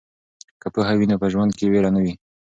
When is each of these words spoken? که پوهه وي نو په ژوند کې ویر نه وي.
که 0.61 0.67
پوهه 0.73 0.93
وي 0.97 1.05
نو 1.09 1.15
په 1.21 1.27
ژوند 1.33 1.51
کې 1.57 1.65
ویر 1.69 1.85
نه 1.95 1.99
وي. 2.03 2.13